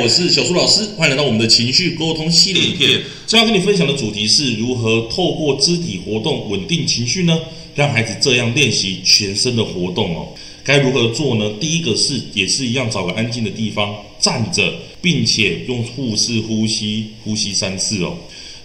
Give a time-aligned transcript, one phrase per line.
[0.00, 2.88] 我是小苏老师，欢迎来到我们的情绪沟通系列影片。
[3.26, 7.36] 今天要跟你分享的主题是如何透过肢体活动稳定情绪呢？
[7.74, 10.28] 让孩子这样练习全身的活动哦。
[10.62, 11.50] 该如何做呢？
[11.58, 14.72] 第一个是也是一样，找个安静的地方站着，
[15.02, 18.16] 并且用腹式呼吸，呼吸三次哦。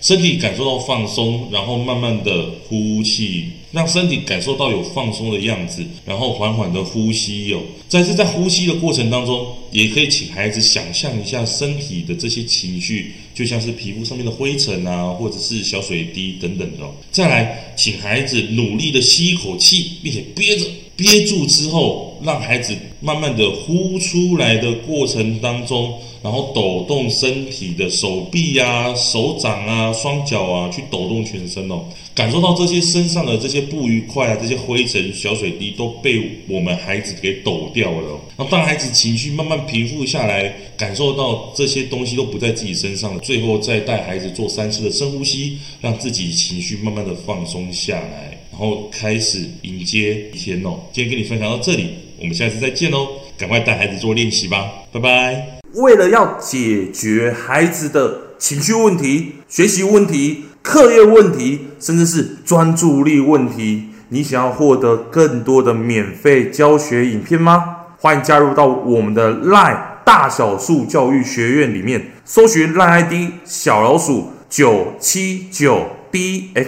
[0.02, 7.60] 身体感受到放松，然后慢慢的呼气，让身体感受到有放松的样子，然后缓缓的呼吸哦。
[7.90, 16.90] 在这在呼吸的过程当中，也可以请孩子想象一下身体的这些情绪，就像是皮肤上面的灰尘啊，或者是小水滴等等的。
[17.12, 20.66] 再来，请孩子努力的吸一口气，并且憋着。
[20.96, 38.20] 憋住之后，让孩子慢慢的呼出来的过程当中，然后抖动身体的手臂啊、手掌啊、双脚啊，去抖动全身哦，感受到这些身上的这些不愉快啊、这些灰尘、小水滴都被我们孩子给抖掉了哦。
[38.38, 48.38] 然后当孩子情绪慢慢平复下来，感受到这些东西都不在自己身上了，最后再带孩子做三次的深呼吸，让自己情绪慢慢的放松下来。
[48.52, 50.80] 然后开始迎接一天哦。
[50.92, 53.08] 今天跟你分享到这里，我们下次再见喽！
[53.36, 55.60] 赶快带孩子做练习吧，拜拜。
[55.74, 67.76] 为了要解决孩子的情绪问题、学习问题、课业问题，甚至是专注力问题，你想要获得更多的免费教学影片吗？
[68.00, 73.14] 欢迎加入到我们的 LINE 大小数教育学院里面，搜寻 LINE ID
[73.44, 76.64] 小老鼠九七九 dxwrf。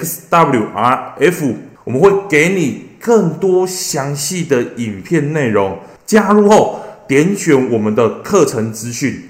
[1.85, 9.29] 我们会给你更多详细的影片内容，加入后点选我们的课程资讯，